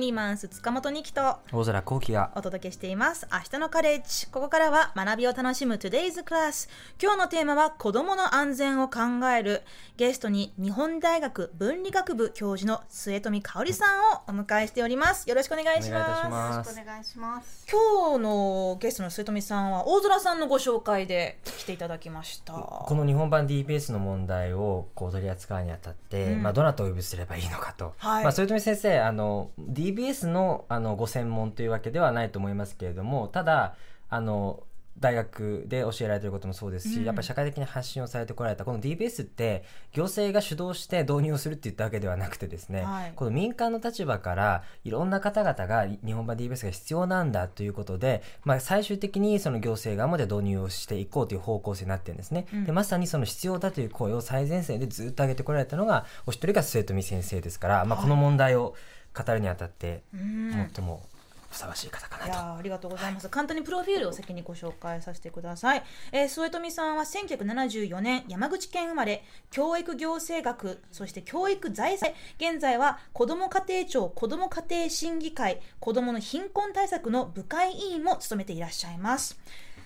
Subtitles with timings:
[0.00, 3.28] ユニマンス塚本二木と大空幸輝がお届けしています。
[3.30, 4.28] 明日のカレッジ。
[4.28, 9.00] ここからは学びを楽しむ Today's Class 今日のテーマは子供の安全を考
[9.36, 9.60] える。
[9.98, 13.84] ゲストに日本大学文理学部教授の末富香織さ
[14.30, 15.28] んをお迎えしております。
[15.28, 16.56] よろしくお願いしお願いいたします。
[16.56, 17.66] ますお願いします。
[17.70, 22.54] 今日のゲストの末富さんは大空さんのご紹介で来ていただきました。
[22.54, 26.42] この日本版 DBS の問題をこう取り扱うにあたって、うん。
[26.42, 28.24] まあ、どなたをお呼びすればいいのかと、はい。
[28.24, 29.50] まあ、豊臣先生あの
[29.94, 33.74] DBS のあのご専門というわけではないと思いますけれどもただ
[34.08, 34.64] あの
[35.00, 37.04] 大学で教えられていることもそうですし、うん。
[37.04, 43.12] やっぱり社会的に発信をされてこられたこの DBS って行政が主導して導入をするって言ったわけではなくてですね、はい。
[43.16, 52.64] この民間の立場からいろんな方々が日本版 DBS が必要なんだということで、まあ、最終的にその行政側まで導入をしていこうという方向性になってるんですね、うん。
[52.66, 58.04] でまさにその必要だという声を最前線でずっと上げてこられたのがお一人が末富先生ですから、まあ、はい。
[58.04, 58.74] この問題を
[59.14, 60.70] 語るにあたってうん。
[60.74, 61.02] 最も
[61.50, 62.32] ふさわしい方かいなと。
[62.32, 69.24] やーありがとうございます、簡単にプロフィールを先にご紹介させてください、えー、添富さんは1974年山口県生まれ。
[69.50, 72.16] 教育行政学そして教育財政。
[72.38, 79.38] 現在は子ども家庭庁子ども家庭審議会子どもの貧困対策の部会委員も務めていらっしゃいます。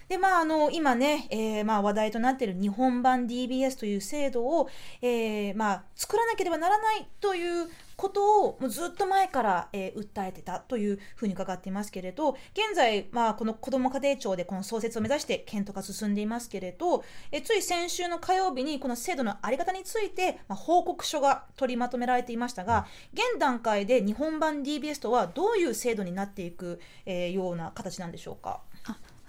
[0.08, 4.68] でまあ、あの今ね、えーまあ、話題となっている日本版 DBS という制度を、
[5.00, 28.60] えーまあ、作らなければならないということをもうずっと前から、えー訴えてたというふうに伺っていますけれど現在、まあ、この子ども家庭庁でこの創設を目指して検討が進んでいますけれど、えーつい先週の火曜日にこの制度の在り方について、まあ、報告書が取りまとめられていましたが現段階で日本版 DBS とはどういう制度になっていく、えーような形なんでしょうか？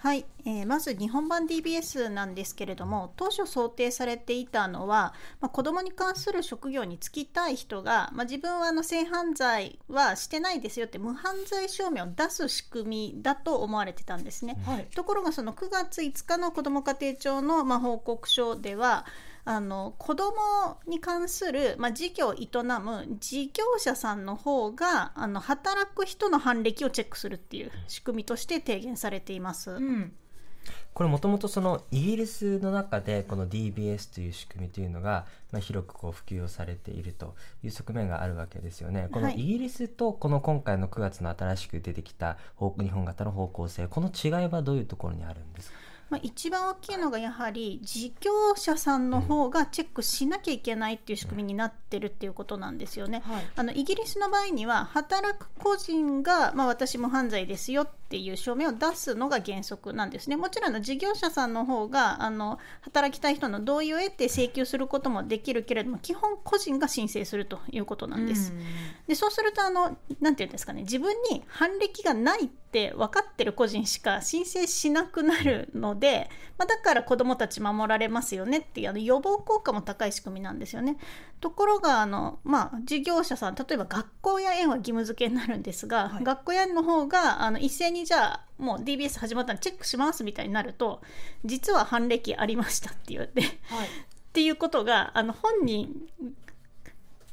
[0.06, 14.58] あはい、えーまず日本版 DBS なんですけれども当初想定されていたのは、まあ、子どもに関する職業に就きたい人が、まあ、自分はあの性犯罪はしてないですよって無犯罪証明を出す仕組みだと思われてたんですね。
[14.66, 19.06] はいところがその9月5日の子ども家庭庁のまあ報告書では
[19.48, 22.48] あの子どもに関する、まあ、事業を営
[22.82, 29.72] む事業者さんの方があの働く人の犯歴をチェックするっていう仕組みとして提言されています。
[29.72, 30.14] うん
[30.96, 39.10] これもともとそのイギリスの中でこの DBS という仕組みというのが、まあ、広くこう普及をされているという側面があるわけですよね。
[39.12, 45.78] このはいイギリスとこの今回の9月の新しく出てきた方日本型の方向性この違いはどういうところにあるんですか？
[46.10, 53.24] まあ、一番大きいのがやはり事業者さんの方がチェックしなきゃいけないっていう仕組みになってるっていうことなんですよね。
[53.26, 60.36] はいあのイギリスの場合には働く個人が、まあ、私も犯罪ですよっていう証明を出すのが原則なんですね。
[60.36, 68.52] もちろん事業者さんの方があの働きたい人の同意を得て請求することもできるけれども基本個人が申請するということなんです。
[68.52, 68.60] うん
[69.08, 80.98] でそうするとあのなんていうんですかね自分に犯歴がないって分かってる個人しか申請しなくなるので、まあ、だから子どもたち守られますよねっていうあの予防効果も高い仕組みなんですよね。
[81.40, 91.02] ところがあの、まあ、事業者さん例えば学校や園は義務付けになるんですが、はい学校や園の方があの一斉にじゃあもう DBS 始まったらチェックしますみたいになると
[91.46, 95.96] 実は犯歴ありましたって言ってはいっていうことがあの本人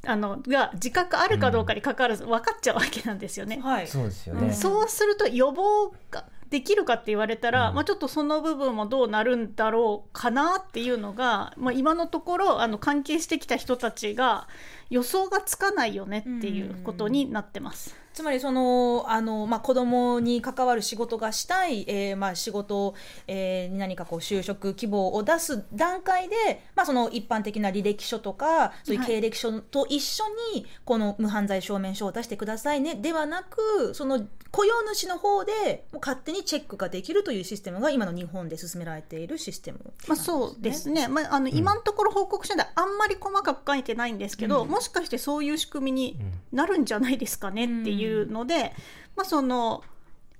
[0.04, 3.60] あのが自覚あるかどうかに関わらず分かっちゃうわけなんですよね。
[3.62, 4.54] はいそうですよねうん。
[4.54, 14.48] そうすると予防ができるかって言われたら、うんまあ、ちょっとその部分もどうなるんだろうかなっていうのが、まあ、今のところあの関係してきた人たちが
[14.90, 18.01] 予想がつかないよねっていうことになってます。
[18.12, 22.94] つまりそのあの、まあ、子供に関わる仕事がしたい、えーまあ、仕事、
[23.26, 29.08] えーに何かこう就職希望を出す段階で、まあ、その一般的な履歴書とかそういうはい。
[29.08, 30.24] 経歴書と一緒
[30.54, 44.68] にこの無犯罪証明書を出してくださいねではなくその雇用主の方でもう勝手にチェックができるというシステムが今の日本で進められているシステムね、まあ、そうですね、まあ、あの今のところ報告書ではあんまり細かく書いてないんですけど、うん。
[44.68, 46.56] もしかしてそういう仕組みにうん。
[46.56, 48.72] なるんじゃないですかねっていうので、
[49.16, 49.82] まあ、その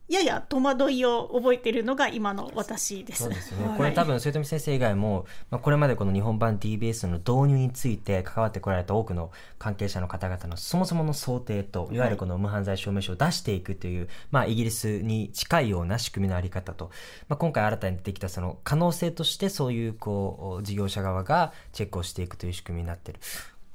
[0.09, 3.23] やや戸惑いを覚えているのが今の私です。
[3.23, 3.77] そうですよね、はい。
[3.79, 16.91] これ多分末富先生以外も、まあ、これまでこの日本版 DBS の導入について関わってこられた多くの関係者の方々のそもそもの想定といわゆるこの無犯罪証明書を出していくという、まあ、イギリスに近いような仕組みのあり方と、
[17.29, 23.21] まあ、今回新たに出てきたその可能性としてそういうこう事業者側がチェックをしていくという仕組みになっている。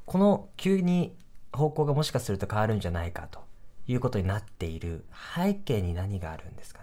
[0.06, 1.16] この急に
[1.51, 3.47] 方向がもしかすると変わるんじゃないかと
[3.88, 5.06] いうことになっている
[5.36, 6.77] 背景に何があるんですか？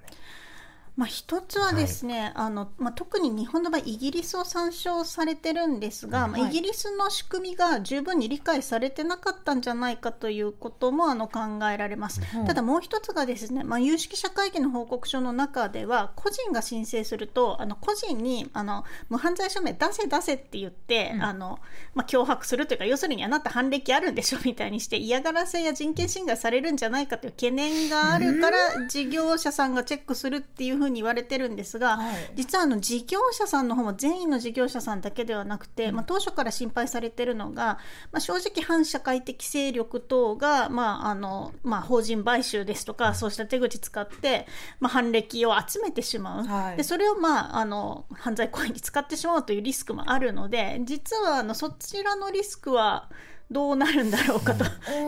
[0.96, 11.40] まあ、一つはですね、あのまあ、特に日本の場合イギリスを参照されてるんですが、まあ、イギリスの仕組みが十分に理解されてなかったんじゃないかということもあの考
[11.72, 12.46] えられます、うん。
[12.46, 21.22] ただもう一つがですね、まあ、有識者会議の報告書の中では個人が申請するとあの個人にあの無犯罪証明出せ出せって言って、うん。
[21.22, 21.58] あの
[21.94, 32.14] まあ、脅迫するというか要するにあなた犯歴あるんでしょみたいにして嫌がらせや人権侵害されるんじゃないかという懸念があるから事業者さんがチェックするっていうふうに言われてるんですが、はい。
[32.34, 37.78] 実はあの事業者さんの方も善意の事業者さんだけではなくて、まあ、当初から心配されてるのが、
[38.12, 44.46] まあ、正直反社会的勢力等が、まああのまあ、法人買収ですとかそうした手口使って、
[44.80, 46.76] まあ、犯歴を集めてしまう、はい。
[46.76, 53.10] でそれを、まあ、あの犯罪行為に使ってしまうというリスクもあるので実はあのそちらのリスクは
[53.54, 54.64] どうなるんだろうかと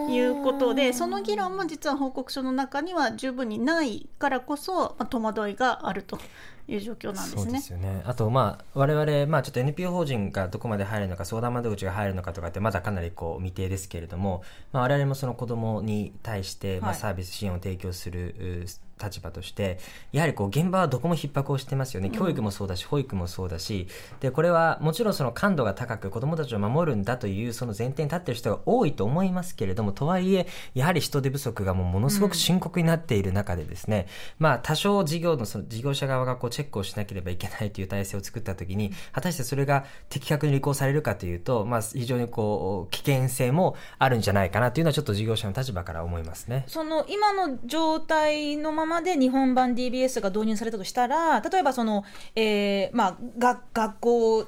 [0.09, 6.17] いうことでその議論も実は報告書の中には十分にないからこそ、まあ、戸惑いがあると
[6.69, 7.59] いう状況なんですねそうで。
[7.59, 8.03] すよね。
[8.05, 19.79] あと、まあ、我々、まあ、ちょっと NPO 法人がどこまで入るのか、相談窓口が入るのかとかって、まだかなりこう未定ですけれども、まあ、我々もその子供に対して、まあ、はいサービス支援を提供する、う立場として、
[20.13, 22.11] やはりこう、現場はどこも逼迫をしてますよね。
[22.11, 23.89] 教育もそうだし、保育もそうだし、
[24.21, 34.07] で、これはもちろんその感度が高く、子供たちを守るんだという、その前提に立っている人が多いと思いますけれども、とはいえ、やはり人手不足がもうものすごく深刻になっている中でですね、
[34.39, 46.65] まあ、多少事業のその事業者側がこうチェックをしなければいけないという体制を作ったときに、果たしてそれが的確に履行されるかというと、まあ、非常にこう、危険性もあるんじゃないかなというのは、ちょっと事業者の立場から思いますね。
[46.67, 52.05] その今の状態のままで日本版 DBS が導入されたとしたら例えばその、
[52.35, 54.47] えーまあ、が学校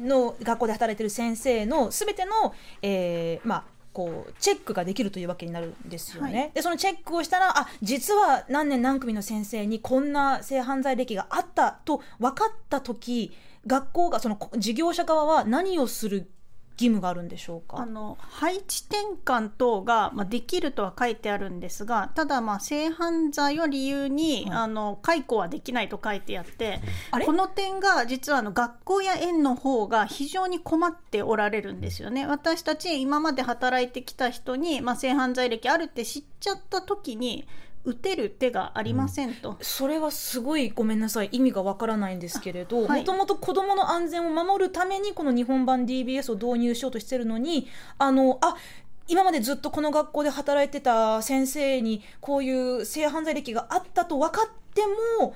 [0.00, 6.38] の学校で働いている先生のすべての、えーまあこうチェックができるというわけになるんですよね。
[6.40, 13.32] はいでそのチェックをしたらあ実は何年何組の先生にこんな性犯罪歴があったと分かった時
[13.66, 16.28] 学校がその事業者側は何をする
[16.76, 17.78] 義務があるんでしょうか？
[17.80, 26.80] あの配置転換等が、まあ、できるとは書いてあるんですがただ、まあ、性犯罪を理由に、はいあの解雇はできないと書いてあって
[27.24, 32.26] この点が実はあの学校や園の方が非常に困っておられるんですよね。
[32.26, 37.46] 私たち今まで働いてきた人に、まあ、性犯罪歴あるって知っちゃった時に
[37.84, 39.56] 打てる手がありませんと。
[39.60, 41.28] それはすごいごめんなさい。
[41.32, 48.56] 意味がわからないんですけれどもともと子どもの安全を守るためにこの日本版 DBS を導入しようとしてるのにあのあ
[49.06, 54.82] 今までずっとこの学校で働いてた先生にこういう性犯罪歴があったと分かって
[55.20, 55.34] も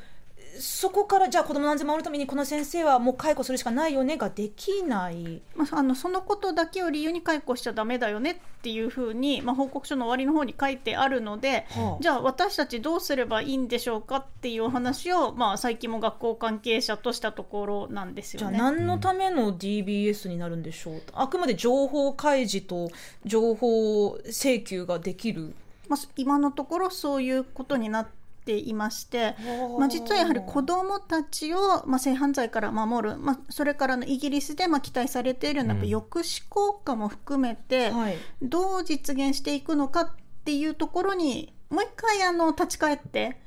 [0.61, 5.43] そこからじゃあ子どもの安全を守るためにこの先生はもう解雇するしかないよねができない。
[5.55, 18.59] まあ、あのそのことだけを理由に解雇しちゃダメだよねっていうふうに、まあ、報告書の終わりの方に書いてあるので、はあじゃあ私たちどうすればいいんでしょうかっていうお話を、まあ、最近も学校関係者としたところなんですじゃあよね。
[18.59, 21.03] 何のための DBS になるんでしょう？
[21.13, 22.91] あくまで情報開示と
[23.25, 25.55] 情報請求ができる？
[25.89, 28.09] まあ、今のところそういうことになっ
[28.49, 29.37] ていまして、
[29.79, 38.17] まあ、実はやはり子どもたちを、まあ、性犯罪から守る、まあ、それからのイギリスでまあ期待されているような抑止効果も含めて、はい。
[38.41, 40.11] どう実現していくのかっ
[40.45, 43.39] ていうところにもう一回あの立ち返って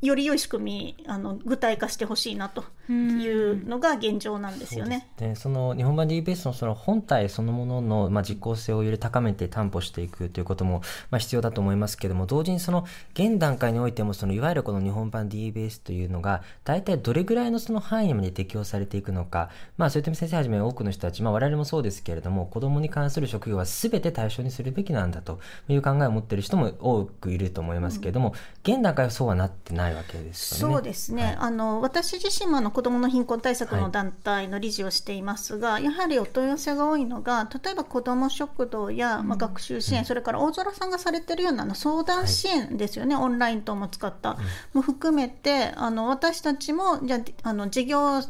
[0.00, 5.08] より良い仕組みあの具体化してほしいなというのが現状なんですよね。
[5.18, 28.34] でその日本版 DBS のその本体そのものの、まあ、実効性をより高めて担保していくということも、まあ、必要だと思いますけれども同時にその現段階においてもそのいわゆるこの日本版 DBS というのが大体どれぐらいのその範囲まで適用されていくのか、まあ、それとも先生はじめ多くの人たち、まあ、我々もそうですけれども子どもに関する職業は全て対象にするべきなんだという考えを持っている人も多くいると思いますけれども、
[28.64, 30.74] 現段階はそうはなってないわけですよね。
[30.74, 33.82] そうですね、はいあの私自身もあの子どもの貧困対策はい。
[33.82, 44.36] の団体の理事をしていますが、やはりお問い合わせが多いのが例えば子ども食堂や、まあ、学習支援、それから大空さんがされてるようなあの相談支援ですよね、オンライン等も使った、
[44.72, 48.20] も含めてあの私たちもじゃああの事業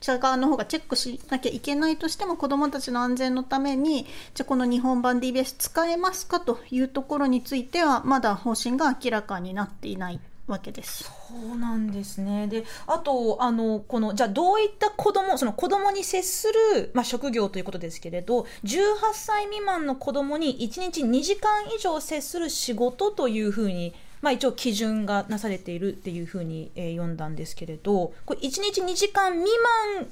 [0.00, 11.21] 者側の方がチェックしなきゃいけないとしても子どもたちの安全のためにじゃあこの日本版 DBS 使えますかというところについてはまだ方針が明らかになっていないわけです。
[11.32, 12.46] そうなんですね。
[12.46, 18.76] で、あと、あの、この、じゃあどういった子供、その子供に接する、まあ、職業ということですけれど、18
[19.14, 29.50] 歳未満の子供に1日2時間以上接する仕事というふうに、まあ、一応基準がなされているっていうふうに、えー読んだんですけれど、これ1日2時間未
[29.98, 30.06] 満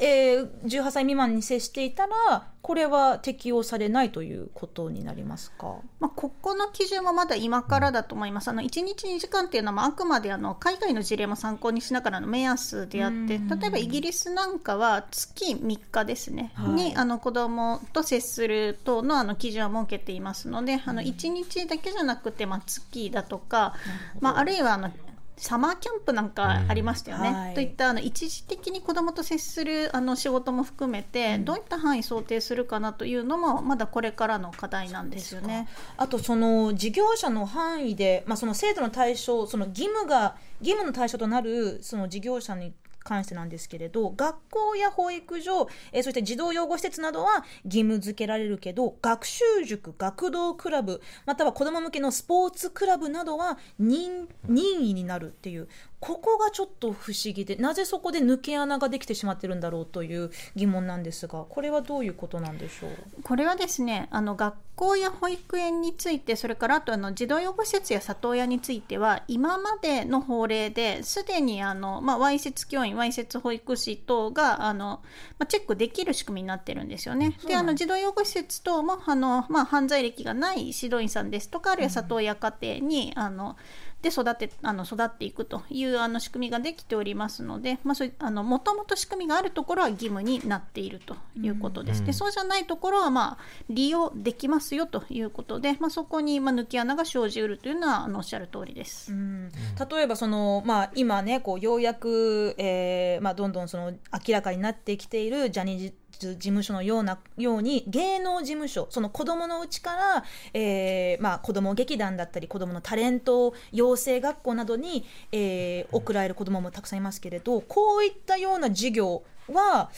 [0.00, 8.48] えー、18歳未満に接していたらこれは適用されないということになりますか、まあ、ここの基準はまだ今からだと思います。
[8.48, 23.74] あの1日2時間っていうのはあくまであの海外の事例も参考にしながらの目安であって例えばイギリスなんかは月3日ですね、はい、にあの子どもと接する等のあの基準を設けていますのであの1日だけじゃなくて、まあ、月だとか、
[24.20, 24.90] まあ、あるいはあの
[25.38, 27.28] サマーキャンプなんかありましたよね。
[27.28, 35.68] うんはい、といったあの一時的に子どもと接するあの仕事も含めて、うん、どういった範囲想定するかなというのもまだこれからの課題なんですよね。
[35.96, 55.68] あとその事業者の範囲で、まあ、その制度の対象その義務が義務の対象となるその事業者に関してなんですけれど学校や保育所、えー、そして児童養護施設などは義務付けられるけど学習塾学童クラブまたは子ども向けのスポーツクラブなどは任意になるっていう
[56.00, 63.22] ここがちょっと不思議でなぜそこで抜け穴ができてしまってるんだろうという疑問なんですがこれはどういうことなんでしょう？
[63.22, 75.02] これはですねあの学校や保育園についてそれからあとあの児童養護施設や里親については今までの法令ですでにあの、まあ、わいせつ教員わいせつ保育士等があの、
[75.38, 77.36] まあ、チェックできる仕組みになってるんですよね。
[77.44, 83.56] であの児童養護施設等もあの、まあ、犯罪歴がない指導員さんですとかあるいは里親家庭に、うん、あの
[84.02, 92.00] で育てあの育っていくというあの仕組みができておりますので、まあ、そうあのもともと仕組みがあるところは義務になっているということです。
[92.00, 93.38] うん、でそうじゃないところは、まあ、
[93.68, 99.12] 利用できますよということで、まあ、そこに、まあ、抜き穴が生じうるというのはあのおっしゃる通りです。
[99.12, 103.92] うん、例えばその、まあ、今ねこうようやく、えーまあ、どんどんその
[104.26, 119.22] 明らかになってきているジャニーズ事務所のようなように芸能事務所その子どものうちから、えーまあ、子ども劇団だったり子どものタレント養成学校などに、えー、送られる子どももたくさんいますけれどこういったような授業
[119.52, 119.90] は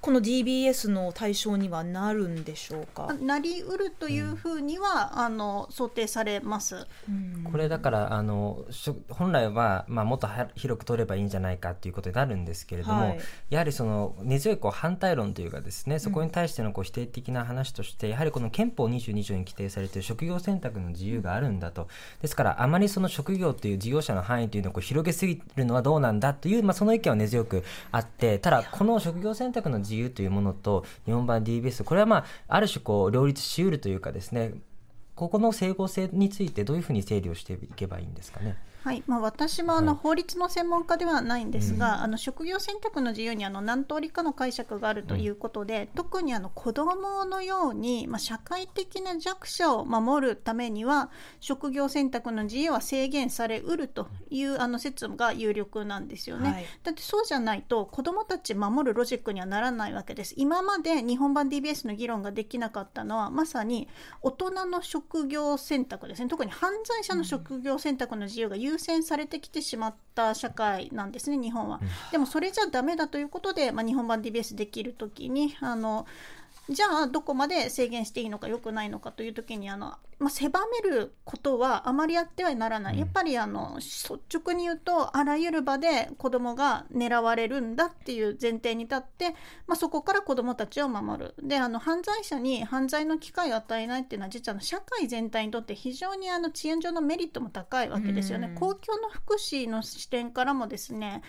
[0.00, 3.14] この DBS の対象にはなるんでしょうか？
[3.20, 6.86] なりうるというふうには、うん、あの想定されます、
[7.50, 8.64] これだからあの
[9.10, 13.18] 本来は、まあ、もっと広く取ればいいんじゃないかということになるんですけれども、はい、
[13.50, 21.88] やはりその根強いこう反対論というかですねそこに対してのこう否定的な話として、やはりこの憲法22条に規定されている職業選択の自由があるんだと。
[22.22, 34.52] ですからあまりその職業という事業者の範囲というのをこう広げすぎるのはどうなんだという、まあ、その意見は根強くあってただこの職業選択の自由というものと日本版 DBS これはまあある種こう両立しうるというかですね
[35.14, 38.56] ここの整合性についてどういうふうに整理をしていけばいいんですかね？
[38.82, 39.02] はい。
[39.06, 51.10] まあ、私もあの法律の専門家ではないんですが、はい、あの職業選択の自由にあの何通りかの解釈があるということで、うん、特にあの子どものように、まあ、社会的な弱者を守るためには
[51.40, 60.34] 職業選択の自由は制限されうるというあの説が有力なんですよね、はい、だってそうじゃないと子どもたち守るロジックにはならないわけです。
[60.36, 63.88] 今まで日本版 DBS の議論ができなかったのはまさに
[64.22, 66.28] 大人の職業選択ですね。
[66.28, 71.80] 特に犯罪者の職業選択の自由が優先されてきてしまった社会なんですね日本は。
[72.12, 76.06] でもそれじゃダメだということで、まあ、日本版 DBS できる時にあの
[76.70, 89.30] じゃあどこまで制限していいのかよくないのかという時にあのまあ、狭めることはあまりやってはならない、やっぱりあの率直に言うとあらゆる場で子どもが狙われるんだっていう前提に立って、
[89.66, 91.34] まあ、そこから子どもたちを守る。
[91.42, 98.54] であの犯罪者に犯罪の機会を与えないっていうのは実は社会全体にとって非常にあの遅延上のメリットも高いわけですよね。
[98.56, 101.22] 公共の福祉の視点からもですね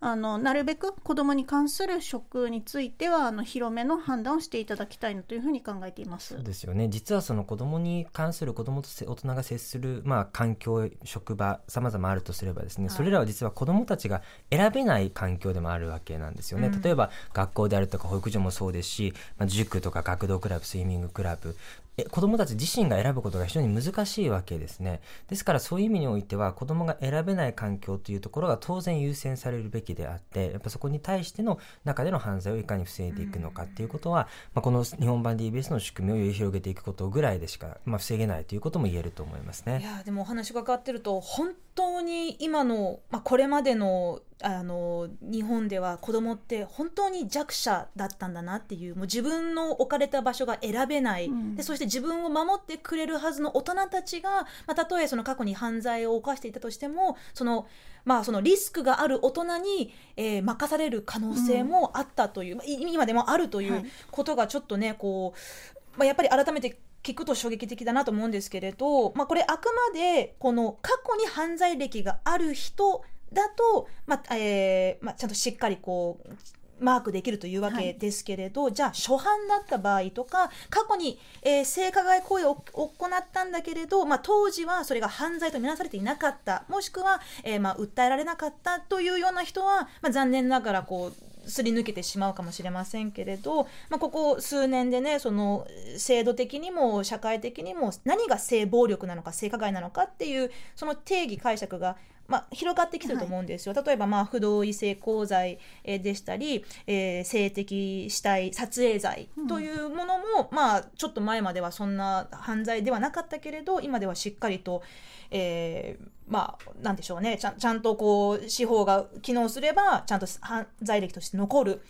[0.00, 6.34] あのなるべく子どもに関する職についてはあの広めの判断をしていただきたいなというふうに考えています。
[6.34, 6.88] そうですよね。
[6.88, 25.00] 実はその子どもに関する子どもと大人が接する、まあ、環境職場さまざまあるとすればですね、はい、それらは実は子どもたちが選べない環境でもあるわけなんですよね、うん、例えば学校であるとか保育所もそうですし、まあ、塾とか学童クラブスイミングクラブえ子供たち自身が選ぶことが非常に難しいわけですね。
[25.28, 39.80] ですからそういう意味においては子供が選べない環境というところが当然優先されるべきであって、やっぱそこに対しての中での犯罪をいかに防いでいくのかっていうことは、まあ、この日本版 DBS の仕組みをより広げていくことぐらいでしか、まあ、防げないということも言えると思いますね。
[39.80, 54.30] いやでもお話伺ってると本当に今の、まあ、これまでのあの日本では子供って本当に弱者だったんだなっていうもう自分の置かれた場所が選べない、うん、でそして自分を守ってくれるはずの大人たちが、
[54.66, 57.66] まあ、たとえその過去に犯罪を犯していたとしてもその,、
[58.04, 73.02] まあ、そのリスクがある大人に、えー、任される可能性もあったという、うん、今でもあるということがちょっとね、こうまあ、やっぱり改めて聞くと衝撃的だなと思うんですけれど、まあ、これあくまでこの過去に犯罪歴がある人
[73.36, 86.64] だと、まあえーまあ、ちゃんとしっかりこうマークできるというわけですけれど、じゃあ初犯だった場合とか過去に、えー性加害行為を行ったんだけれど、まあ、当時はそれが犯罪とみなされていなかった。
[86.68, 95.66] もしくは、えーまあ、訴えられなかったというような人は、まあ、残念ながらこうすり抜けてしまうかもしれませんけれど、まあ、ここ数年でねその
[95.96, 101.96] 制度的にも社会的にも何が性暴力なのか性加害なのかっていうその定義解釈が
[102.28, 114.82] まあ、広がってきてると思うんですよ、例えば、まあ、不同意性交罪えーでしたり、えー性的死体撮影罪というものも、まあ、ちょっと前まではそんな犯罪ではなかったけれど今ではしっかりと、
[115.30, 117.38] えーまあ、なんでしょうね。
[117.38, 121.82] ちゃんちゃんとこう司法が機能すればちゃんと犯罪歴として残る。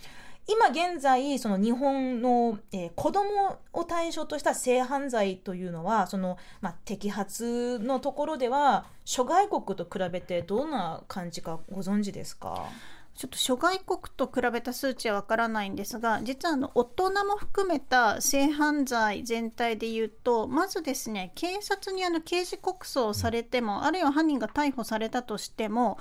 [0.48, 12.64] 今現在その日本の、えー子供を対象とした性犯罪というのはその、まあ、摘発のところでは諸外国と比べてどんな感じかご存知ですか？
[13.14, 25.96] ちょっと諸外国と比べた数値はわからないんですが実はあの大人も含めた性犯罪全体で言うとまずですね警察にあの刑事告訴をされてもあるいは犯人が逮捕されたとしても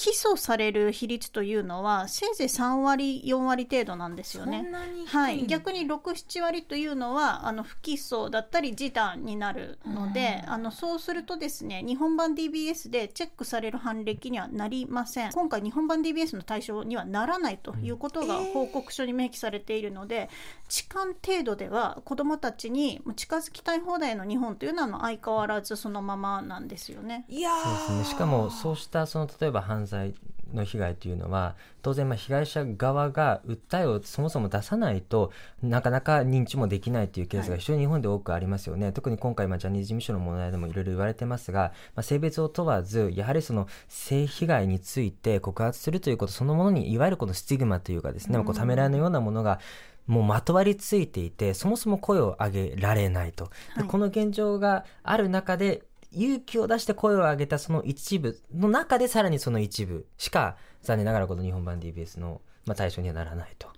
[0.00, 4.62] 起訴される比率というのはせいぜい3割4割程度なんですよね。
[4.62, 15.32] そんなに低いはい、逆に67割というのはあの不起訴だったり示談になるので、あのそうするとですね日本版 DBS でチェックされる犯歴にはなりません。
[15.32, 20.30] 今回日本版 DBS の対象にはならないということが報告書に明記されているので、
[20.68, 27.26] 痴漢程度では子どもたちにもう近づきたい放題の日本というのはあの相変わらずそのままなんですよね。
[27.28, 30.14] いやそうですね、しかもそうしたその例えば犯罪
[30.54, 35.32] の被害というのは当然まあ被害者側が訴えをそもそも出さないと
[35.62, 49.60] なかなか認知もできないというケースが非常に日本で多くありますよね、特に今回まあジャニーズ事務所の問題でもいろいろ言われてますが、まあ、性別を問わずやはりその性被害について告発するということそのものにいわゆるこのスティグマというかですね、こうためらいのようなものが
[50.06, 53.88] もうまとわりついていてそもそも声を上げられないと、ではい。
[53.88, 55.82] この現状がある中で
[56.12, 63.68] 勇気を出して声を上げたその一部の中でさらにその一部しか残念ながらこの日本版 DBS の、まあ、対象にはならないと。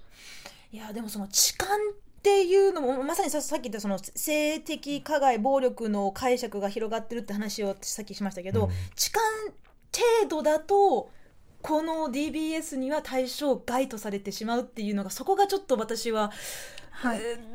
[0.73, 1.79] いやでもその痴漢っ
[2.23, 9.25] ていうのもまさにささっき言ったその性的加害暴力の解釈が広がってるって話をさっきしましたけど、うん痴漢
[9.95, 11.11] 程度だと
[11.61, 16.33] この DBS には対象外とされてしまうっていうのがそこがちょっと私は、
[17.03, 17.53] はいえー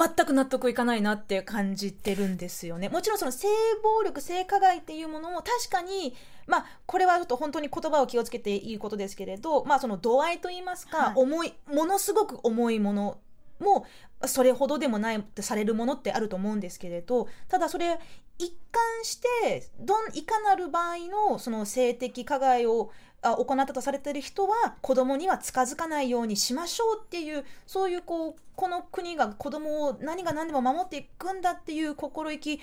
[0.00, 2.88] 全く納得いかないなって感じてるんですよね。
[2.88, 3.48] もちろんその性
[3.82, 6.14] 暴力性加害っていうものも確かに
[6.46, 13.18] まあこれはちょっと本当に言葉を気をつけていいことですけれどまあその度合いといいますか、はい重いものすごく重いもの
[13.58, 13.84] も
[14.24, 17.98] それほどでもないってされるものってあると思うんですけれどただそれ
[18.38, 20.96] 一貫してどんいかなる場合
[21.30, 32.60] のその性的加害をあ行ったとされている人は子供には近づかないようにしましょうっていうそういうこうこの国が子供を何が何でも守っていくんだっていう心意気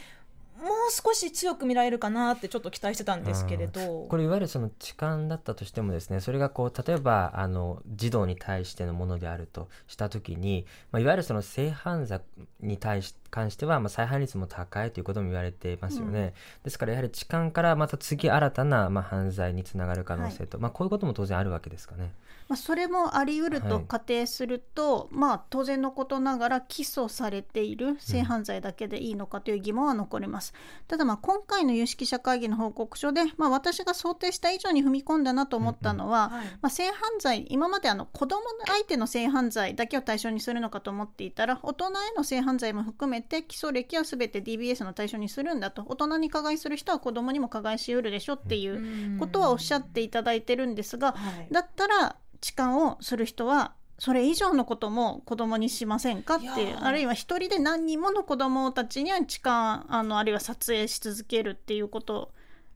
[0.58, 4.06] もう少し強く見られるかなってちょっと期待してたんですけれど。
[4.08, 12.22] これいわゆるその痴漢だったとしてもですねそれがこう例えばあの児童に対してのものであるとした時に、まあ、いわゆるその性犯罪
[12.62, 22.14] に対し関しては、まあ、再犯率も高いということも言われていますよね、ですからやはり痴漢からまた次新たな、まあ、犯罪につながる可能性と、まあ、こういうことも当然あるわけですかね。
[22.48, 30.47] まあ、それもあり得るとはい仮定すると、まあ当然のことながら起訴されている性犯罪だけでいいのかという疑問は残ります。
[30.88, 36.46] ただまあ今回の有識者会議の報告書で、まあ、私が想定した以上に踏み込んだなと思ったのは、はい。
[36.62, 45.84] まあ、性犯罪今まであの子供相手の性犯罪だけを対象にするのかと思っていたら大人への性犯罪も含めて基礎歴は全て DBS の対象にするんだと。
[45.88, 51.48] 大人に加害する人は子供にも加害しうるでしょっていうことはおっしゃっていただいてるんですが、はい。
[51.52, 56.36] だったら痴漢をする人はそれ以上のことも子供にしませんか？
[56.36, 62.32] っていうーあるいは一人で何人もの子供たちには痴漢あのあるいは撮影し続けるっていうこと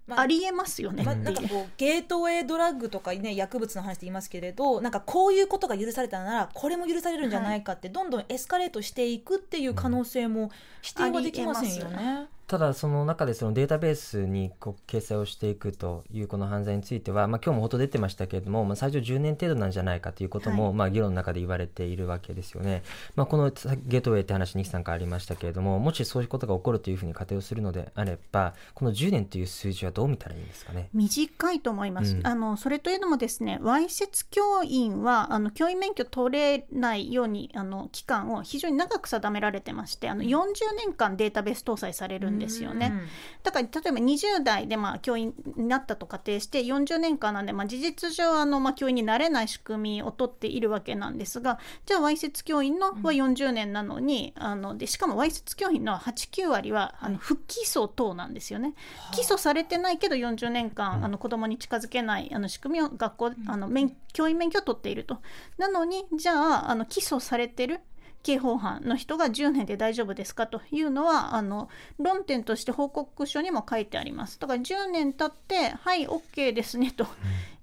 [0.08, 1.16] まあありえますよねまあ。
[1.16, 10.50] なんかこうゲートウェイドラッグとかね薬物の話って言いますけれどなんかこういうことが許されたならこれも許されるんじゃないかって、どんどんエスカレートしていくっていう可能性も
[10.82, 12.26] 否定はできませんよね。
[12.52, 20.74] ただその中でそのデータベースにこう掲載をしていくというこの犯罪については、まあ、今日も報道出てましたけれども、まあ、最初10年程度なんじゃないかということも、はい。
[20.74, 22.84] まあ、議論の中で言われているわけですよね、
[23.16, 23.46] まあ、この
[23.86, 30.90] ゲートウェイって話ニキさんからありましたけれどももしそういうことが起こるというふうに仮定をするのであればこの10年という数字はどう見たらいいんですかね？
[30.94, 32.28] 短いと思います、うん。
[32.28, 42.92] あのそれというのもですねわいせつ教員はあの教員免許取れないようにあの期間を非常に長く定められてましてあの40年間データベース搭載されるんですよね。
[42.94, 43.08] うん
[43.44, 58.74] だから例えば20代でまあ教員になったと仮定して40年間なんで、まあ、事実上あのまあ教員になれない仕組みを取っているわけなんですがじゃあわいせつ教員のは40年なのに、あのでしかもわいせつ教員の89割はあの不起訴等なんですよね。
[59.14, 65.18] 起訴されてないけど40年間あの子供に近づけないあの仕組みを学校あの免教員免許を取っていると。
[65.58, 67.82] なのにじゃああの起訴されてる
[68.24, 74.40] 刑法犯の人が10年で大丈夫ですかというのはあの論点として報告書にも書いてあります。
[74.40, 77.08] だから10年経ってはい OK ですねと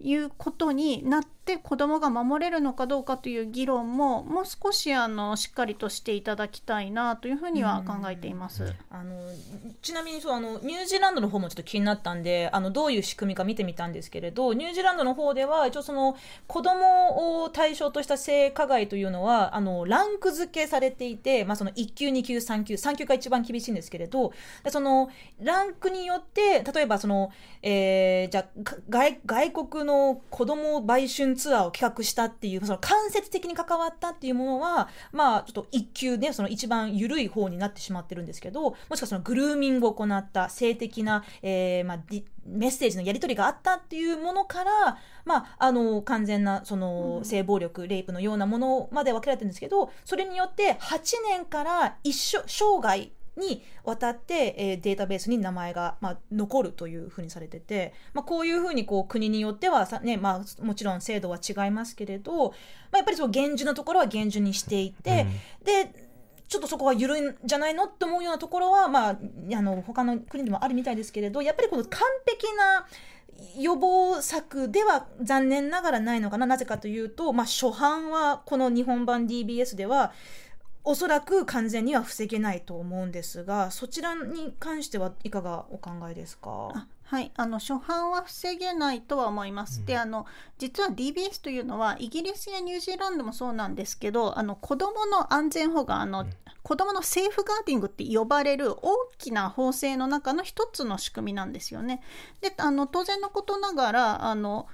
[0.00, 8.74] いうことになって子どもが守れるのかどうかという議論ももう少しあのしっかりとしていただきたいなというふうには考えています。
[8.90, 9.18] あの
[9.82, 16.16] ちなみにそうあのニュージーランドの方もちょっと気になったんであのどういう仕組みか見てみたんですけれどニュージーランドの方では一応その
[16.46, 24.32] 子供を対象とした性加害というのはあのランク付けされていて、まあ、その1級2級3級3級が一番厳しいんですけれど
[24.68, 27.30] そのランクによって例えばその、
[27.62, 28.46] えーじゃ
[28.88, 41.98] 外外国の子供売春ツアーを企画したっていうその間接的に関わったっていうものはまあちょっと1級ねその一番緩い方になってしまってるんですけどもしくはそのグルーミングを行った性的な、えーまあ、
[42.48, 62.54] メッセージのやり取りがあったっていうものから、まあ、あの完全なその性暴力、レイプのようなものまで分けられてるんですけどそれによって8年から一生生涯にわたって、えーデータベースに名前が、まあ、残るというふうにされてて、まあ、こういうふうにこう国によってはさ、ねまあ、もちろん制度は違いますけれど、ま
[62.94, 65.26] あ、やっぱりその厳重なところは厳重にしていて、
[65.64, 66.07] で
[66.48, 69.18] ちょっとそこは緩いんじゃないのって思うようなところは、まあ、
[69.54, 72.86] あの他の国でもあるみたいですけれどやっぱりこの完璧な
[73.60, 76.46] 予防策では残念ながらないのかな。
[76.46, 80.12] なぜかというと、まあ、初版はこの日本版 DBS では
[80.84, 86.88] おそらく完全には防げないと思うんですがそちらに関してはいかがお考えですか？
[87.10, 89.82] はい、あの初版は防げないとは思います。
[89.86, 90.26] であの
[90.58, 96.26] 実は DBS というのはイギリスやニュージーランドもそうなんですけどあの子どもの安全保護あの、
[96.62, 102.02] 子どもの safeguarding って呼ばれる大きな法制の中の一つの仕組みなんですよね。
[102.42, 104.66] であの当然のことながらあの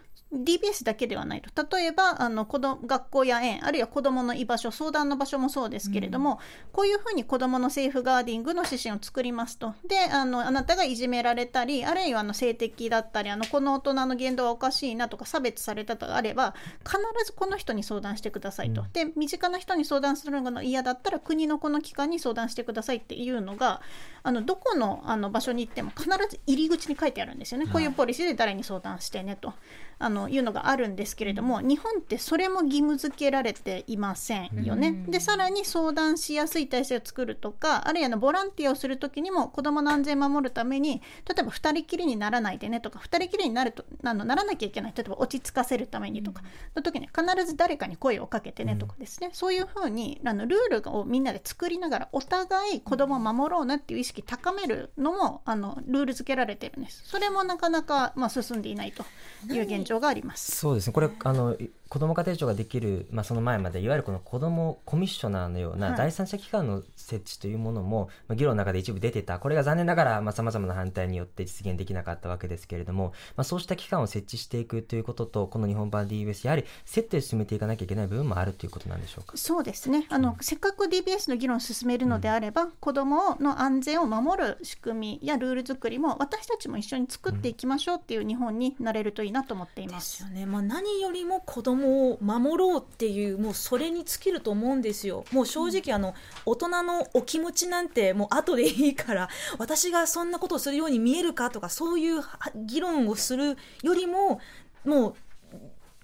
[0.42, 1.76] DBS だけではないと。
[1.76, 6.40] 例えばあの子ど学校や園あるいは子どもの居場所相談の場所もそうですけれども、
[6.72, 9.74] こういうふうに子どもの safeguarding の指針を作りますと。
[9.86, 23.80] であのあなたがいじめられたりあるいはあの性的だったりあのこの大人の言動はおかしいなとか差別されたとかあれば必ずこの人に相談してくださいと、で身近な人に相談するのが嫌だったら国のこの機関に相談してくださいっていうのが
[24.22, 29.52] あのどこのあの場所に行っても必ず入り口に書いてあるんですよね、こういうポリシーで誰に相談してねと
[29.98, 35.04] あのいうのがあるんですけれども日本ってそれも義務付けられていませんよね。
[35.08, 44.92] でさらに相談しやすい体制を作るとかあるいはあのボランティアをする時にも子どもの安全を守るために例えば2人きりにならないでねとか2人きりになるとあのならなきゃいけない。
[44.96, 46.42] 例えば落ち着かせるためにとか。
[46.74, 57.02] の時に必ず誰かに声をかけてねとかですね、そういうふうにあのルールをみんなで作りながらお互い子どもを守ろうなっていう意識高めるのもあのルール付けられてるんです。
[57.04, 59.04] それもなかなか、まあ、進んでいないと
[59.52, 60.56] いう現状状があります。
[60.56, 61.56] そうですねこれあの
[61.88, 65.96] 子ども家庭庁ができる、まあ、その前までいわゆるこの子どもコミッショナーのようはない。
[65.96, 69.38] 第三者機関の設置というものも、まあ、議論の中で一部出てた。
[69.38, 79.36] これが残念ながらさまざ、まな反対によって実現できなかったわけですけれども、まあ、そうした機関を設置していくということとこの日本版 DBS やはりセットで進めていかなきゃいけない部分もあるということなんでしょうか？
[79.36, 80.06] そうですね。
[80.08, 89.94] あの、せっかく DBS の議論を進めるのであれば、子どもの安全を守る仕組みやルール作りも私たちも一緒に作っていきましょうっていう日本になれるといいなと思っていま。
[89.94, 95.24] ですすよね、まあ、何よりも子を守ろうっていうもうそれに尽きると思うんですよ。
[95.32, 96.14] もう正直あの
[96.46, 102.22] 大人のお気持ちなんてもう後でいいから私がそんなことをするように見えるかとかそういう
[102.54, 104.40] 議論をするよりも
[104.84, 105.14] もう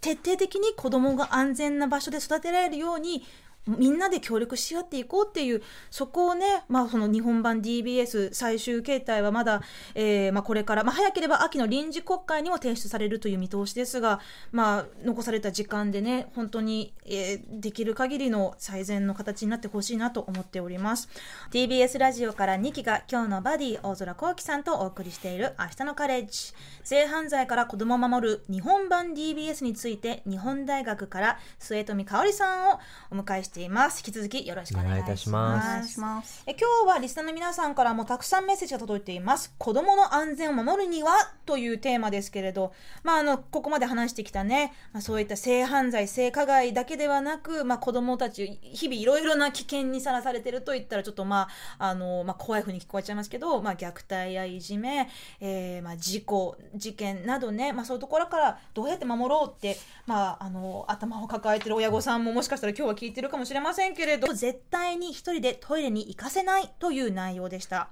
[0.01, 3.23] 徹底的に子どもが安全な場所で育てられるように
[3.67, 9.63] みんなで協力し合っていこうっていうそこをね、まあ、その日本版 DBS 最終形態はまだ、
[9.95, 14.21] えーまあ、これから、まあ、早ければ秋の臨時国会にも提出されるという見通しですが、
[14.51, 21.09] まあ、残された時間でね本当に、えーできる限りの最善の形になってほしいなと思っております。
[21.51, 26.55] TBS ラジオから2期が今日のバディ大空幸輝さんとお送りしている明日のカレッジ。
[26.83, 33.99] 性犯罪から子供を守る日本版 DBS について日本大学から末富香織さんをお迎えしてしています。
[34.07, 36.45] 引き続きよろしくお願いいたします。
[36.47, 39.53] え今日はリスナーの皆さんからもたくさんメッセージが届いています。
[39.59, 41.11] 子供の安全を守るには
[41.47, 55.09] というテーマですけれどまああのここまで話してきたね、まあ、そういった性犯罪性加害だけではなくまあ子供たち日々いろいろな危険にさらされてると言ったらちょっとまああのまあ怖い風に聞こえちゃいますけどまあ虐待やいじめ、
[55.41, 67.89] えーまあ事故事件などねまあそういうところからどうやって守ろうってまああの頭を抱えてる親御さんももしかしたら今日は聞いてるかももしれませんけれど絶対に一人でトイレに行かせないという内容でした。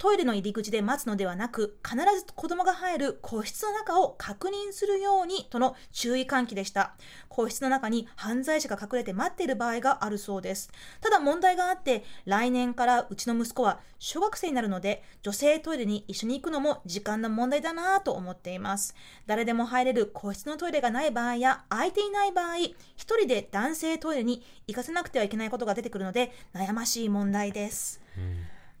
[0.00, 6.94] トイレの入り口で待つのではなく必ず子供が入る個室の中を確認するようにとの注意喚起でした。
[7.28, 10.70] 個室の中に犯罪者が隠れて待っている場合があるそうです。
[11.02, 18.94] ただ問題があって来年からうちの息子は小学生になるので女性トイレに一緒に行くのも時間の問題だなぁと思っています。
[19.26, 28.00] 誰でも入れる個室のトイレがない場合や空いていない場合一人で男性トイレに行かせなくてはいけないことが出てくるので悩ましい問題です。
[28.16, 28.20] う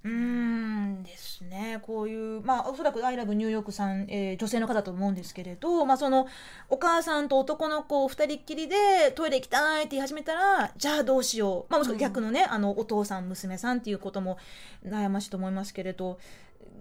[0.08, 6.26] ーんですね、こういう、まあ、おそらくアイラブニューヨークさん、えー女性の方だと思うんですけれど、まあ、その
[6.70, 8.76] お母さんと男の子二人っきりで
[9.14, 14.38] トイレ行きたいって言い始めたら、じゃあどうしよう、まあ、もしくは逆のね、あのお父さん、娘さんっていうことも
[14.86, 16.18] 悩ましいと思いますけれど、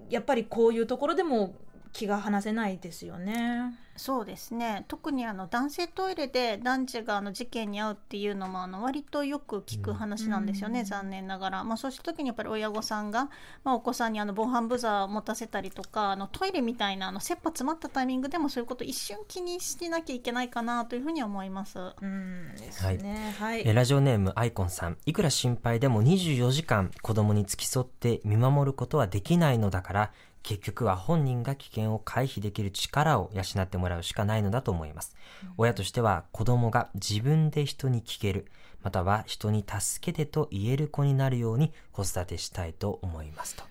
[0.10, 1.54] やっぱりこういうところでも
[1.94, 3.78] 気が離せないですよね。
[4.00, 13.30] そうですね特にあの男性トイレで男児があの事件に遭うっていうのもあの割とよく聞く話なんですよね、うん残念ながら、まあ、そうした時にやっぱり親御さんが、
[13.66, 21.78] まあ、お子さんにあの防犯ブザーを持たせたりとかあのトイレみたいなあの切羽詰まったタイミングでもそういうことを一瞬気にしてなきゃいけないかなというふうに思います。
[21.80, 23.36] うんですね。
[23.38, 23.64] はい。
[23.68, 30.12] えラジオネームアイコンさんいくら心配でも24時間子供に付き添って見守ることはできないのだから
[30.44, 35.16] 結局は本人が危険を回避できる力を養ってもらうしかないのだと思います、
[35.58, 38.46] 親としては子供が自分で人に聞ける
[38.82, 43.64] または人に助けてと言える子になるように子育てしたいと思いますと。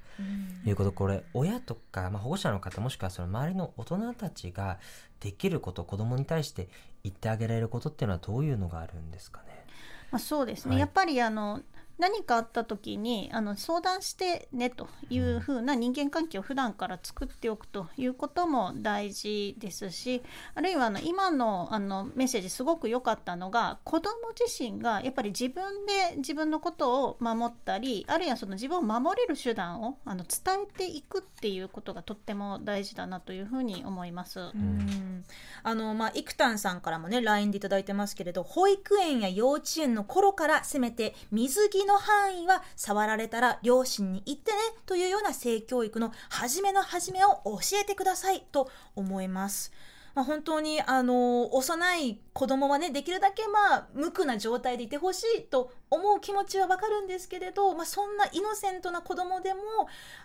[0.66, 4.80] いうことこれ親とか、まあ、保護者の方もしくはその周りの大人たちが
[5.20, 6.68] できること子供に対して
[7.04, 9.64] 言ってあげられることっていうのはどういうのがあるんですかね？
[10.10, 10.80] まあ、そうですね、はい。
[10.80, 11.60] やっぱりあの
[11.98, 20.22] 何かあった時にあの相談してねというふうな人間関係を普段から作っておくということも大事ですし
[20.54, 34.40] あるいはあの今のあのメッセージすごく良かったのが子ども自身がやっぱり自分で自分のことを守ったりあるいはその自分を守れる手段をあの伝えていくっていうことがとっても大事だなというふうに思います。
[34.40, 35.24] うん。
[35.62, 49.72] あのまあイクタンさんからもね LINE でいただいてますけれど保育園や幼稚園の頃からせめて水着の範囲は触られたら両親に言ってねというような性教育の初めの初めを教えてくださいと思います。
[50.18, 59.60] まあ、本当にあの幼い子供はねできるだけまあ無垢な状態でいてほしいと思う気持ちはわかるんですけれど、まあ、そんなイノセントな子供でも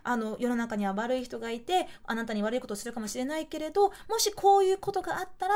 [0.03, 5.53] あの世の中には悪い人がいてあなたに悪いことをするかもしれないけれどもしこういうことがあったら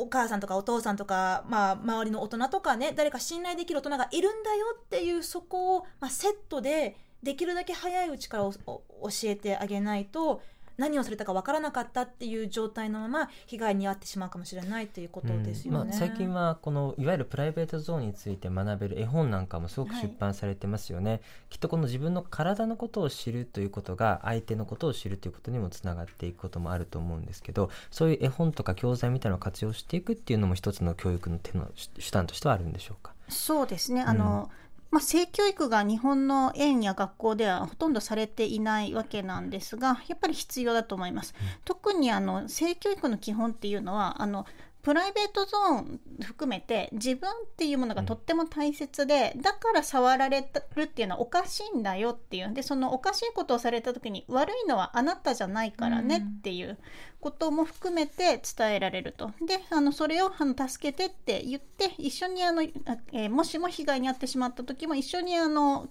[0.00, 8.80] お母さんとかお父さんとか、まあ、周りの大人とかね誰か信頼できる大人がいるんだよっていうそこを、まあ、セットでできるだけ早いうちから教
[9.24, 10.40] えてあげないと
[10.80, 15.80] 何をされたか分からなかったっていう状態のまま被害に遭ってしまうかもしれないということですよね。
[15.80, 33.12] うんまあ、最近はこのいわゆるプライベートゾーンについて学べる絵本なんかもすごく出版されてますよね、きっとこの自分の体のことを知るということが相手のことを知るということにもつながっていくこともあると思うんですけどそういう絵本とか教材みたいなのを活用していくっていうのも一つの教育の手の手段としてはあるんでしょうか？
[33.28, 34.02] そうですね。
[34.02, 34.50] あの、
[34.90, 41.34] まあ、性教育が日本の園や学校ではほとんどされていないわけなんですがやっぱり必要だと思います。
[41.64, 44.46] 特にあの性教育の基本っていうのはあの
[44.82, 50.40] プライベートゾーン含めて自分っていうものがとっても大切で、だから触られ
[50.74, 56.78] るっていうのはおかしいんだよっていうんでそのおかしいことをされた時に悪いのはあなたじゃないからねっていう
[57.20, 59.32] ことも含めて伝えられると。
[59.46, 65.88] であのそれをあの助けてって言って一緒にあの、あえーもしも被害に遭ってしまった時も一緒にあの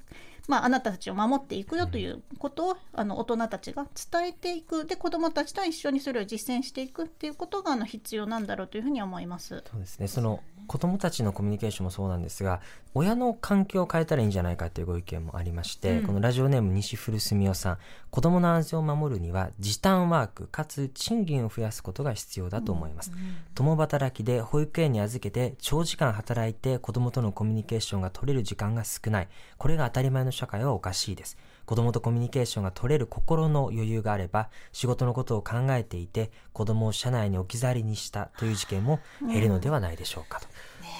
[0.49, 4.85] まあ、あなたたちを守っていくよということをあの大人たちが伝えていく。
[4.85, 9.63] で子どもたちと一緒にそれを実践していくっていうことがあの必要なんだろうというふうに思います。
[9.69, 10.07] そうですね。
[10.07, 12.62] その子供たちのコミュニケーションもそうなんですが
[12.93, 16.07] 親の環境を変えたらいいんじゃないかというご意見もありまして、うん。
[16.07, 17.77] このラジオネーム西古住夫さん
[18.11, 23.11] 子供の安全を守るには時短ワークかつ賃金を増やすことが必要だと思います、
[23.55, 29.27] 共働きで保育園に預けて長時間働いて子供とのコミュニケーションが取れる時間が少ない。
[29.57, 31.37] これが当たり前の社会はおかしいです。
[31.65, 40.47] 子供とコミュニケーションが取れる心の余裕があれば、仕事のことを考えていて、子供を車内に置き去りにしたという事件も減るのではないでしょうかと。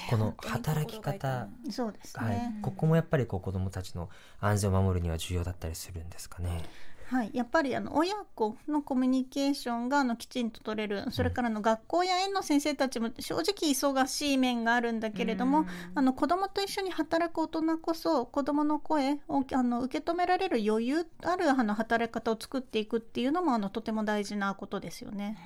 [0.08, 2.34] この働き方、そうですはい。
[2.34, 6.62] ね、、ここもやっぱりこう子供たちの安全を守るには重要だったりするんですかね。
[7.10, 25.36] はい、やっぱりあの親子のコミュニケーションがあのきちんと取れるそれからあの学校や園の先生たちも正直忙しい面があるんだけれども、あの子どもと一緒に働く大人こそ子どもの声をあの受け止められる余裕あるあの働き方を作っていくっていうのもあのとても大事なことですよね。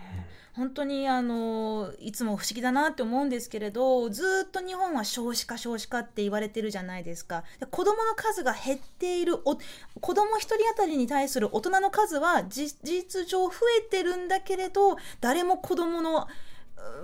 [0.56, 7.42] 本当にあのいつも不思議だなって思うんですけれどずっと日本は少子化少子化って言われてるじゃないですか。
[7.58, 9.58] で子どもの数が減っているお
[10.00, 16.28] 子ども1人当たりに対する大人の数はじ事実上増えてるんだけれど誰も子どもの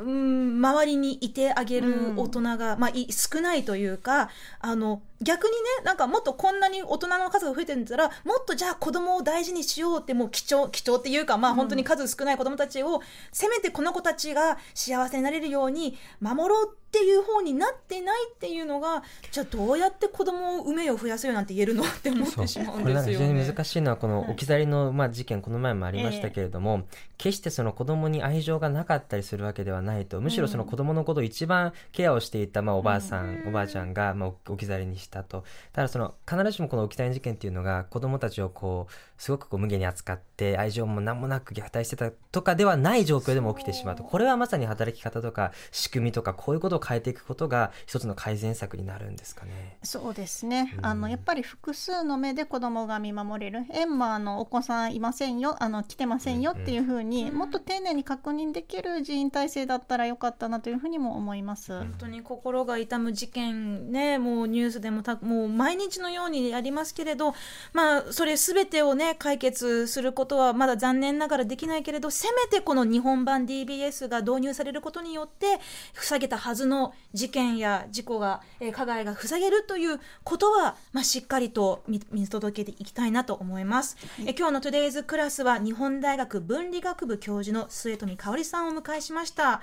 [0.00, 13.00] うん周りにいてあげる大人が、まあ、い少ないというかあの逆にねなんかもっとこんなに大人の数が増えてるんだったらもっとじゃあ子供を大事にしようってもう貴重貴重っていうかまあ本当に数少ない子供たちを、
[13.32, 23.42] せめてこの子たちが幸せになれるように守ろうっていう方になってないっていうのがじゃあどうやって子供を産めよ増やせよなんて言えるのって思ってしまうんこれなんか非常ですよね。
[23.42, 26.82] に難しいのはこの置き去りの、まあ、事件この前もありましたけれども、
[27.16, 30.20] 決してその子供に愛情がなかったりするわけではないと。
[30.20, 35.44] むしろその子供のことを一番ケアをしていた、まあ、おばあさん、おばあちゃんが、まあ、置き去りにしたと。
[35.72, 44.04] ただその必ずしもこの置き去り事件っていうのが子供たちをこうすごくこう無下に扱って愛情も何もなく虐待してたとかではない状況でも起きてしまうと。
[44.04, 49.78] これはまさに働き方とか仕組みとかこういうことを変えていくことが一つの改善策になるんですかね。
[49.82, 50.86] そうですね、うん。
[50.86, 53.66] あのやっぱり複数の目で子供が見守れる。
[53.70, 55.56] 園もあのお子さんいませんよ。
[55.62, 61.78] あの来てませんよっていうふうに、もっと丁寧に確認できる人員体制だったらよかったなというふうにも思います。
[61.78, 67.34] 本当に心が痛む事件ねもうニュースでもたもう毎日のようにありますけれど
[67.72, 75.58] まあそれすべてをね解決することはまだ残念ながらできないけれどせめてこの日本版 DBS が導入されることによって
[75.94, 89.60] 防げたはずの事件や事故が、えー加害が防げるということは、まあ、しっかりと見見届けていきたいなと思います、え今日の TODAY'S CLASS は日本大学文理学部教授の末冨芳さんをお迎えしました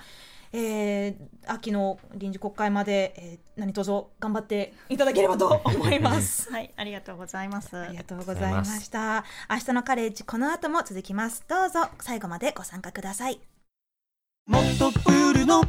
[0.52, 1.14] えー
[1.50, 6.48] 秋の臨時国会まで、えー何卒頑張っていただければと思います。
[6.52, 7.76] はい、ありがとうございます。
[7.76, 9.24] ありがとうございました。
[9.50, 11.44] 明日のカレッジこの後も続きます。
[11.48, 13.40] どうぞ最後までご参加ください。
[14.46, 15.62] もっとプールの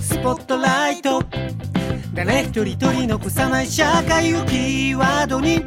[0.00, 1.22] スポットライト
[2.12, 5.64] 誰一人取り残さない社会をキーワードに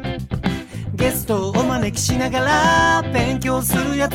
[0.94, 2.40] ゲストをお招きしなが
[3.02, 4.14] ら勉強するやつ